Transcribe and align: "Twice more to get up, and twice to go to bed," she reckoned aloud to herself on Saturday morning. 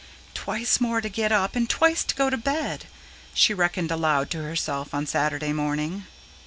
"Twice 0.33 0.79
more 0.81 0.99
to 0.99 1.09
get 1.09 1.31
up, 1.31 1.55
and 1.55 1.69
twice 1.69 2.03
to 2.05 2.15
go 2.15 2.31
to 2.31 2.35
bed," 2.35 2.87
she 3.35 3.53
reckoned 3.53 3.91
aloud 3.91 4.31
to 4.31 4.41
herself 4.41 4.95
on 4.95 5.05
Saturday 5.05 5.53
morning. 5.53 6.05